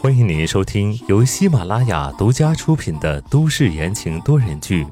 [0.00, 4.84] 欢迎您收听由喜马拉雅独家出品的都市言情多人剧《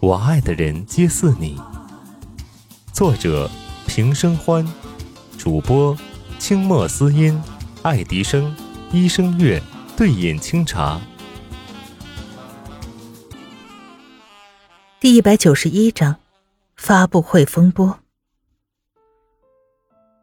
[0.00, 1.56] 我爱的人皆似你》，
[2.92, 3.48] 作者
[3.86, 4.66] 平生欢，
[5.38, 5.96] 主播
[6.40, 7.40] 清墨思音、
[7.82, 8.52] 爱迪生、
[8.90, 9.62] 医生月、
[9.96, 11.00] 对饮清茶。
[14.98, 16.16] 第一百九十一章
[16.74, 18.00] 发布会风波。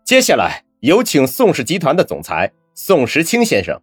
[0.04, 3.78] 接下来有请宋氏集团的总裁宋时清先生。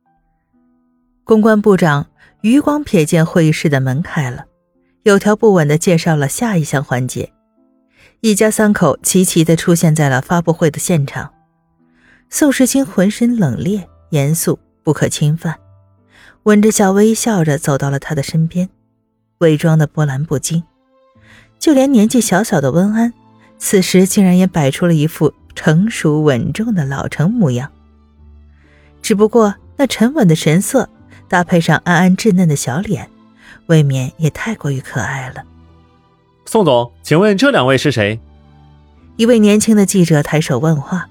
[1.23, 2.07] 公关部长
[2.41, 4.47] 余光瞥见会议室的门开了，
[5.03, 7.31] 有条不紊的介绍了下一项环节。
[8.23, 11.31] 一家三口齐齐的出现在了发布会的现场。
[12.31, 15.57] 宋时清浑身冷冽、严肃、不可侵犯，
[16.45, 18.71] 温之夏微笑着走到了他的身边，
[19.41, 20.65] 伪装的波澜不惊。
[21.59, 23.13] 就连年纪小小的温安，
[23.59, 27.71] 此时竟然也摆出了一副成熟稳重的老成模样。
[29.03, 30.89] 只不过那沉稳的神色。
[31.27, 33.09] 搭配上安安稚嫩的小脸，
[33.67, 35.43] 未免也太过于可爱了。
[36.45, 38.21] 宋总，请问这两位是谁？
[39.17, 41.09] 一位年轻的记者抬手问话，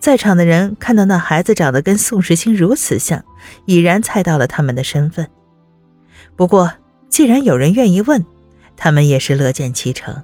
[0.00, 3.24] 在场的人看到那孩子长得跟宋时清如此像，
[3.66, 5.30] 已然猜到了他们的身份。
[6.34, 6.72] 不过，
[7.08, 8.26] 既然有人愿意问，
[8.76, 10.22] 他们也是乐见其成。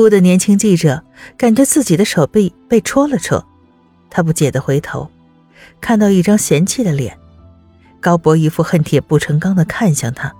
[0.00, 1.04] 忽的年轻记者
[1.36, 3.44] 感觉自己的手臂被戳了戳，
[4.08, 5.10] 他不解的回头，
[5.78, 7.18] 看到一张嫌弃的脸。
[8.00, 10.34] 高博一副恨铁不成钢的看向他，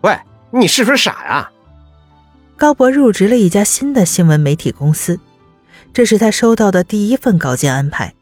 [0.00, 0.18] 喂，
[0.50, 1.50] 你是不是傻呀？
[2.56, 5.20] 高博入职了一家新的新闻媒体公司，
[5.92, 8.14] 这是他收到的第一份稿件安排，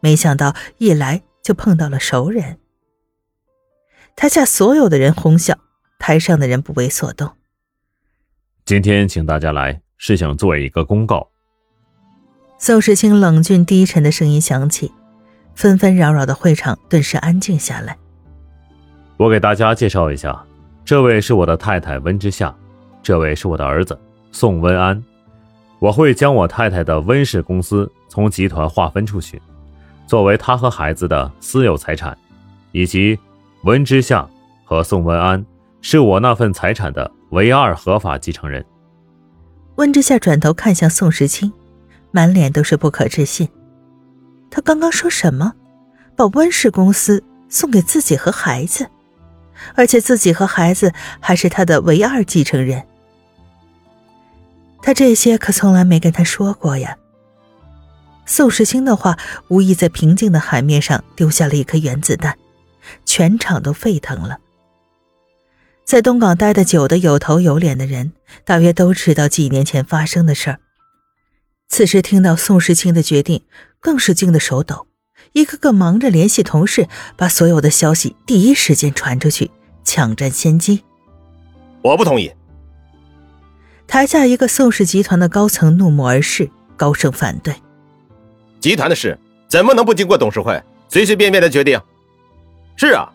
[0.00, 2.56] 没想到一来就碰到了熟人。
[4.16, 5.58] 台下所有的人哄笑，
[5.98, 7.32] 台上的人不为所动。
[8.64, 11.28] 今天请大家来，是想做一个公告。
[12.58, 14.92] 宋时清冷峻低沉的声音响起。
[15.54, 17.94] 纷纷扰扰的会场顿时安静下来。
[19.18, 20.42] 我给大家介绍一下，
[20.82, 22.54] 这位是我的太太温之夏，
[23.02, 23.98] 这位是我的儿子
[24.30, 25.02] 宋温安。
[25.78, 29.42] 我会将我太太的温氏公司从集团划分出去，
[30.06, 32.16] 作为他和孩子的私有财产，
[32.70, 33.18] 以及
[33.64, 34.26] 温之夏
[34.64, 35.44] 和宋文安
[35.82, 38.64] 是我那份财产的唯二合法继承人。
[39.76, 41.52] 温之夏转头看向宋时清，
[42.10, 43.48] 满脸都是不可置信。
[44.50, 45.52] 他刚刚说什么？
[46.14, 48.86] 把温氏公司送给自己和孩子，
[49.74, 52.86] 而且自己和孩子还是他的唯二继承人。
[54.82, 56.96] 他这些可从来没跟他说过呀。
[58.26, 62.36] 宋时清的话无疑在平静的海面上丢下了一颗原子弹，
[63.06, 64.38] 全场都沸腾了。
[65.84, 68.12] 在东港待的久的有头有脸的人，
[68.44, 70.58] 大约都知道几年前发生的事儿。
[71.68, 73.42] 此时听到宋时清的决定，
[73.80, 74.86] 更是惊得手抖，
[75.32, 79.50] 一个个忙着联系同事，把所有的消息第一时间传出去，
[79.84, 80.82] 抢占先机。
[81.82, 82.32] 我不同意。
[83.86, 87.54] 台下一个宋氏集团的高层怒目而视，高声反对。
[88.60, 91.78] 集团的事怎么能不经过董事会随随便便的决定？
[92.76, 93.12] 是啊，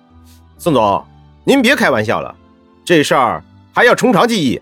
[0.57, 1.03] 宋总，
[1.45, 2.35] 您别开玩笑了，
[2.87, 3.43] 这事儿
[3.73, 4.61] 还要从长计议。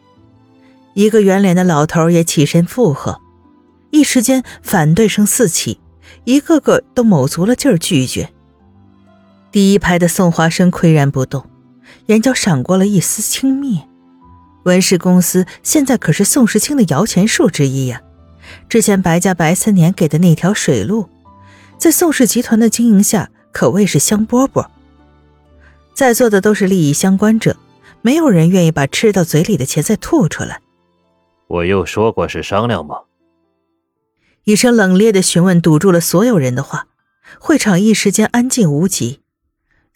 [0.95, 3.21] 一个圆脸的老头也起身附和。
[3.91, 5.79] 一时间，反对声四起，
[6.23, 8.31] 一个个都卯足了劲儿拒绝。
[9.51, 11.47] 第一排的宋华生岿然不动，
[12.07, 13.83] 眼角闪过了一丝轻蔑。
[14.63, 18.01] 文氏公司现在可是宋时清的摇钱树之一呀，
[18.67, 21.07] 之前白家白三年给的那条水路，
[21.77, 24.65] 在宋氏集团的经营下可谓是香饽饽。
[25.93, 27.55] 在座的都是利益相关者，
[28.05, 30.61] 没有人愿意把吃到嘴里的钱再吐出来。
[31.47, 32.99] 我又说过是商量吗？
[34.43, 36.85] 一声冷冽的询问堵住了所有人的话，
[37.39, 39.21] 会场一时间安静无极。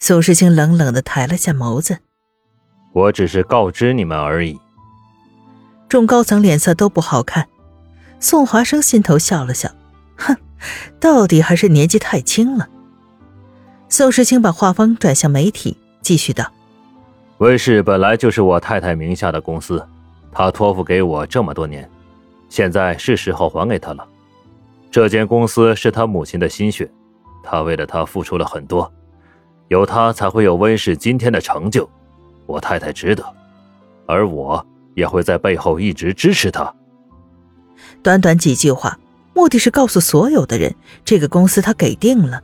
[0.00, 1.98] 宋时清冷冷的抬了下眸子
[2.92, 4.58] ：“我只是告知你们而已。”
[5.88, 7.46] 众高层脸色都不好看。
[8.18, 9.70] 宋华生心头笑了笑
[10.18, 10.36] ：“哼，
[10.98, 12.68] 到底还是年纪太轻了。”
[13.88, 16.52] 宋时清把话锋转向媒体，继续道
[17.40, 19.82] ：“温氏本来就是我太太名下的公司，
[20.30, 21.88] 她托付给我这么多年，
[22.50, 24.06] 现在是时候还给她了。”
[24.92, 26.90] 这间公司是他母亲的心血，
[27.42, 28.92] 他为了他付出了很多，
[29.68, 31.88] 有他才会有温氏今天的成就，
[32.44, 33.24] 我太太值得，
[34.06, 34.64] 而我
[34.94, 36.74] 也会在背后一直支持他。
[38.02, 38.98] 短短几句话，
[39.32, 40.74] 目的是告诉所有的人，
[41.06, 42.42] 这个公司他给定了。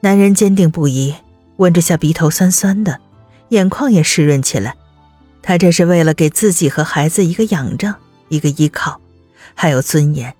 [0.00, 1.14] 男人坚定不移，
[1.56, 3.00] 温之夏鼻头酸酸的，
[3.50, 4.74] 眼眶也湿润起来。
[5.42, 7.94] 他这是为了给自己和孩子一个仰仗，
[8.28, 9.00] 一个依靠，
[9.54, 10.34] 还有尊严。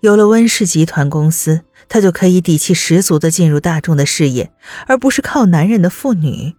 [0.00, 4.52] 有了温氏集团公司，他就可以底气十足的进入大众的视野，
[4.86, 6.54] 而不是靠男人的妇女。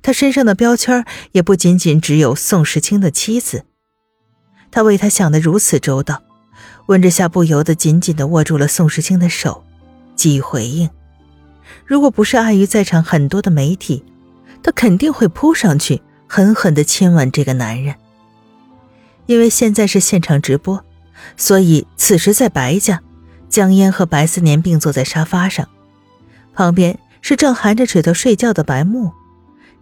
[0.00, 3.64] 他身上的标签也不仅仅只有宋时清的妻子。
[4.72, 6.22] 他为她想得如此周到，
[6.86, 9.62] 温之夏不由得紧紧的握住了宋时清的手，
[10.16, 10.90] 给予回应。
[11.86, 14.02] 如果不是碍于在场很多的媒体，
[14.62, 17.94] 他肯定会扑上去，狠狠的亲吻这个男人。
[19.26, 20.84] 因为现在是现场直播，
[21.36, 23.00] 所以此时在白家，
[23.48, 25.68] 江烟和白思年并坐在沙发上，
[26.54, 29.12] 旁边是正含着指头睡觉的白木，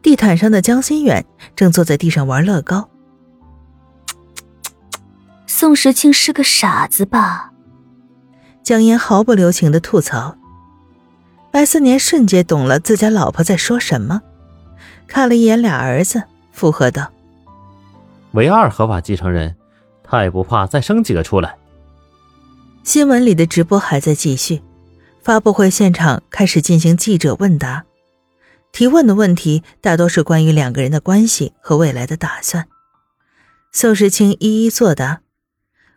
[0.02, 1.24] 地毯上的江心远
[1.56, 2.88] 正坐在地上玩乐高。
[5.46, 7.52] 宋时清是个傻子吧？
[8.62, 10.36] 江烟毫不留情的吐槽。
[11.50, 14.22] 白思年瞬间懂了自家老婆在说什么，
[15.10, 16.22] 看了一眼俩儿子，
[16.52, 17.10] 附和道
[18.30, 19.56] ：“唯二合法继承人，
[20.04, 21.56] 他也不怕再生几个出来。”
[22.84, 24.62] 新闻里的直播还在继续，
[25.20, 27.84] 发布会现场开始进行记者问答，
[28.70, 32.68] 提问的问题大多是关于两个人的关系和未来的打算。
[33.72, 35.22] 宋时清一一作答，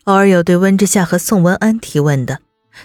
[0.06, 2.40] 偶尔有对温之夏和宋文安提问的，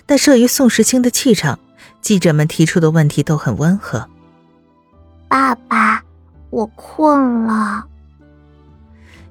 [0.05, 1.59] 但慑于宋时清的气场。
[2.03, 4.09] 记者们提出的问题都很温和。
[5.27, 6.03] 爸爸，
[6.51, 7.85] 我困了。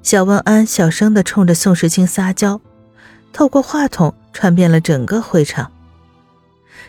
[0.02, 2.62] 小文安小声的冲着宋时清撒娇，
[3.34, 5.72] 透过话筒传遍了整个会场。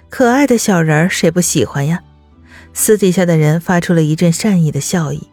[0.09, 2.01] 可爱的小人儿，谁不喜欢呀？
[2.73, 5.29] 私底下的人发出了一阵善意的笑意。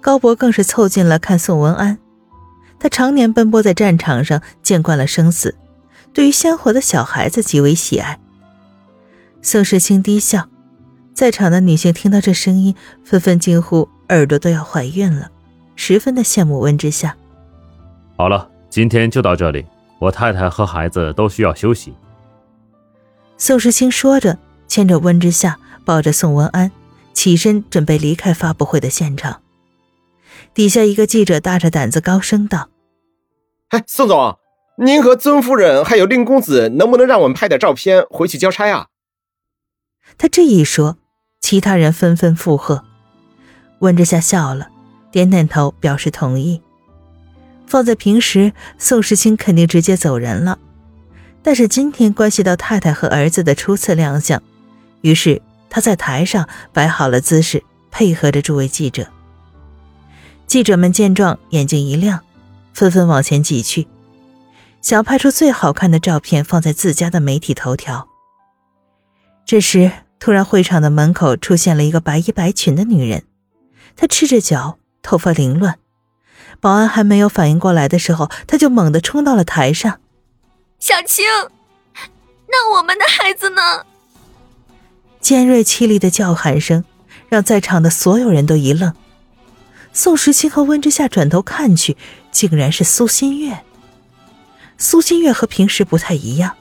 [0.00, 1.98] 高博更是凑近了看宋文安，
[2.78, 5.56] 他常年奔波在战场上，见惯了生死，
[6.12, 8.18] 对于鲜活的小孩子极为喜爱。
[9.42, 10.48] 宋时清低笑，
[11.12, 12.74] 在场的女性听到这声音，
[13.04, 15.30] 纷纷惊呼：“耳朵都要怀孕了！”
[15.74, 17.16] 十分的羡慕温之夏。
[18.18, 19.64] 好了，今天就到这里，
[19.98, 21.94] 我太太和孩子都需要休息。
[23.38, 26.70] 宋时清说着，牵着温之夏，抱着宋文安，
[27.14, 29.40] 起身准备离开发布会的现场。
[30.52, 32.68] 底下一个记者大着胆子高声道
[33.70, 34.38] ：“哎，宋总，
[34.76, 38.88] 您和尊夫人还有令公子，能不能让我们拍点照片回去交差啊？”
[40.18, 40.98] 他这一说，
[41.40, 42.84] 其他人纷纷附和。
[43.80, 44.68] 温之夏笑了，
[45.10, 46.62] 点点头表示同意。
[47.66, 50.58] 放在平时，宋时清肯定直接走人了，
[51.42, 54.42] 但是今天关系到太太和儿子的初次亮相，
[55.02, 59.06] 于是他在台上摆好了姿势，配合着诸位记者。
[60.46, 62.20] 记者们见状，眼睛一亮，
[62.74, 63.86] 纷纷往前挤去，
[64.82, 68.08] 想拍出最好看的照片，放在自家的媒体头条。
[69.46, 73.22] 这时，突然会场的门口出现了一个白衣白裙的女人，
[74.00, 75.78] 她赤着脚，头发凌乱。
[76.58, 80.00] 保安还没有反应过来的时候，他就猛地冲到了台上。
[80.78, 81.26] 小青，
[82.48, 83.84] 那我们的孩子呢？
[85.20, 86.82] 尖锐凄厉的叫喊声
[87.28, 88.94] 让在场的所有人都一愣。
[89.92, 91.98] 宋时清和温之夏转头看去，
[92.32, 93.60] 竟然是苏新月。
[94.78, 96.56] 苏新月和平时不太一样，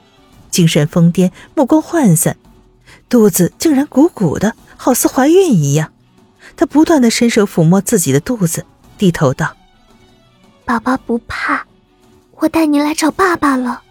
[0.52, 2.36] 精神疯癫，目光涣散。
[3.08, 5.94] 肚子竟然鼓鼓的，好似怀孕一样。
[6.60, 8.66] 她不断的伸手抚摸自己的肚子，
[8.98, 9.56] 低头道
[10.68, 11.66] ：“宝宝不怕，
[12.32, 13.82] 我带你来找爸爸了。”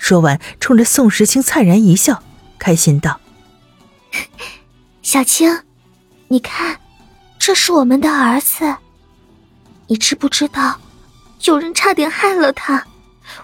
[0.00, 2.22] 说完，冲着宋时清灿然一笑，
[2.58, 3.20] 开心道
[5.04, 5.60] ：“小青，
[6.28, 6.80] 你看，
[7.38, 8.76] 这是我们的儿子。
[9.86, 10.80] 你知不知道，
[11.42, 12.82] 有人差点害了他，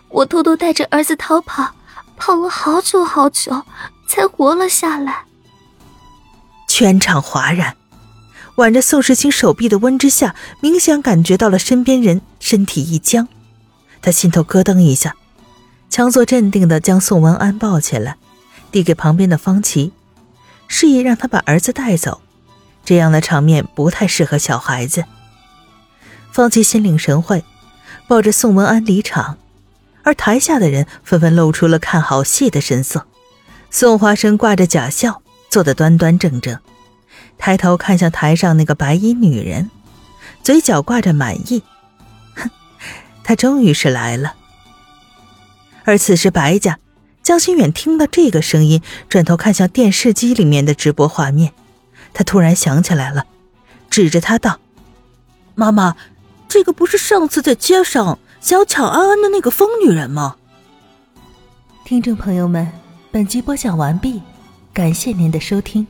[0.08, 1.70] 我偷偷带着儿子逃跑，
[2.16, 3.62] 跑了好久好久。”
[4.08, 5.22] 才活了下来。
[6.66, 7.76] 全场哗然，
[8.56, 13.28] 挽着宋时清手臂的温之夏明显感觉到了身边人身体一僵，
[14.02, 15.16] 他心头咯噔一下，
[15.88, 18.16] 强作镇定的将宋文安抱起来，
[18.70, 19.92] 递给旁边的方琦，
[20.68, 22.20] 示意让他把儿子带走。
[22.84, 25.04] 这样的场面不太适合小孩子。
[26.32, 27.44] 方琦心领神会，
[28.08, 29.38] 抱着宋文安离场，
[30.02, 33.06] 而台下的人纷纷露出了看好戏的神色。
[33.70, 36.58] 宋华生挂着假笑，坐得端端正正，
[37.40, 39.70] 抬头看向台上那个白衣女人，
[40.42, 41.62] 嘴角挂着满意。
[42.36, 42.50] 哼，
[43.24, 44.34] 她终于是来了。
[45.84, 46.78] 而此时，白家
[47.22, 51.52] 江心远听到这个声音，转头看向电视机里面的直播画面，
[52.12, 53.24] 他突然想起来了，
[53.88, 54.60] 指着他道
[55.56, 55.96] ：“妈妈，
[56.46, 60.36] 这个不是上次在街上想抢安安的那个疯女人吗？”
[61.84, 62.70] 听众朋友们。
[63.12, 64.22] 本集播讲完毕，
[64.72, 65.84] 感谢您的收听。